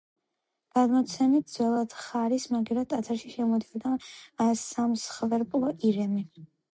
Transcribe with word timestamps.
გადმოცემით, 0.75 1.51
ძველად 1.57 1.91
ხარის 2.05 2.47
მაგივრად 2.55 2.89
ტაძარში 2.93 3.29
შემოდიოდა 3.33 4.47
სამსხვერპლო 4.63 5.71
ირემი. 5.91 6.23